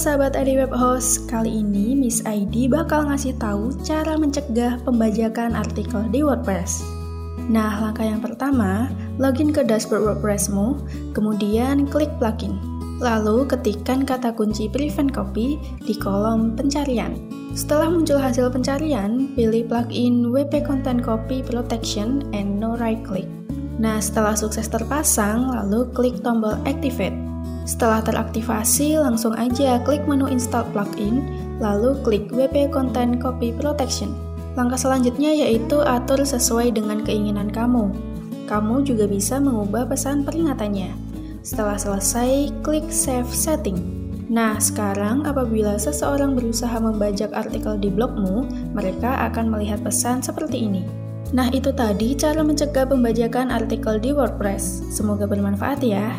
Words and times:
sahabat 0.00 0.32
ID 0.32 0.56
Web 0.56 0.72
Host, 0.72 1.28
kali 1.28 1.60
ini 1.60 1.92
Miss 1.92 2.24
ID 2.24 2.72
bakal 2.72 3.12
ngasih 3.12 3.36
tahu 3.36 3.68
cara 3.84 4.16
mencegah 4.16 4.80
pembajakan 4.80 5.52
artikel 5.52 6.08
di 6.08 6.24
WordPress. 6.24 6.80
Nah, 7.52 7.84
langkah 7.84 8.08
yang 8.08 8.24
pertama, 8.24 8.88
login 9.20 9.52
ke 9.52 9.60
dashboard 9.60 10.00
WordPressmu, 10.00 10.80
kemudian 11.12 11.84
klik 11.84 12.08
plugin. 12.16 12.56
Lalu 12.96 13.44
ketikkan 13.44 14.08
kata 14.08 14.32
kunci 14.32 14.72
prevent 14.72 15.12
copy 15.12 15.60
di 15.84 15.92
kolom 15.92 16.56
pencarian. 16.56 17.20
Setelah 17.52 17.92
muncul 17.92 18.16
hasil 18.16 18.48
pencarian, 18.48 19.36
pilih 19.36 19.68
plugin 19.68 20.32
WP 20.32 20.64
Content 20.64 21.04
Copy 21.04 21.44
Protection 21.44 22.24
and 22.32 22.56
no 22.56 22.72
right 22.80 23.04
click. 23.04 23.28
Nah, 23.76 24.00
setelah 24.00 24.32
sukses 24.32 24.64
terpasang, 24.64 25.52
lalu 25.52 25.92
klik 25.92 26.24
tombol 26.24 26.56
activate. 26.64 27.12
Setelah 27.70 28.02
teraktivasi, 28.02 28.98
langsung 28.98 29.30
aja 29.38 29.78
klik 29.86 30.02
menu 30.10 30.26
install 30.26 30.66
plugin, 30.74 31.22
lalu 31.62 31.94
klik 32.02 32.26
WP 32.34 32.74
Content 32.74 33.22
Copy 33.22 33.54
Protection. 33.54 34.10
Langkah 34.58 34.74
selanjutnya 34.74 35.30
yaitu 35.30 35.78
atur 35.78 36.18
sesuai 36.26 36.74
dengan 36.74 37.06
keinginan 37.06 37.46
kamu. 37.54 37.94
Kamu 38.50 38.82
juga 38.82 39.06
bisa 39.06 39.38
mengubah 39.38 39.86
pesan 39.86 40.26
peringatannya. 40.26 40.90
Setelah 41.46 41.78
selesai, 41.78 42.50
klik 42.66 42.90
Save 42.90 43.30
Setting. 43.30 43.78
Nah, 44.26 44.58
sekarang 44.58 45.22
apabila 45.22 45.78
seseorang 45.78 46.34
berusaha 46.34 46.74
membajak 46.74 47.30
artikel 47.30 47.78
di 47.78 47.86
blogmu, 47.86 48.50
mereka 48.74 49.30
akan 49.30 49.46
melihat 49.46 49.78
pesan 49.86 50.18
seperti 50.18 50.66
ini. 50.66 50.82
Nah, 51.30 51.46
itu 51.54 51.70
tadi 51.70 52.18
cara 52.18 52.42
mencegah 52.42 52.90
pembajakan 52.90 53.54
artikel 53.54 54.02
di 54.02 54.10
WordPress. 54.10 54.90
Semoga 54.90 55.30
bermanfaat 55.30 55.78
ya. 55.86 56.10